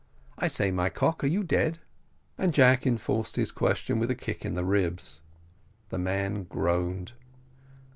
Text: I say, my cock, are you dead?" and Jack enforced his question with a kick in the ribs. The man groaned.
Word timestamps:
I 0.35 0.47
say, 0.47 0.71
my 0.71 0.89
cock, 0.89 1.23
are 1.23 1.27
you 1.27 1.43
dead?" 1.43 1.77
and 2.35 2.55
Jack 2.55 2.87
enforced 2.87 3.35
his 3.35 3.51
question 3.51 3.99
with 3.99 4.09
a 4.09 4.15
kick 4.15 4.43
in 4.43 4.55
the 4.55 4.65
ribs. 4.65 5.21
The 5.89 5.99
man 5.99 6.45
groaned. 6.45 7.11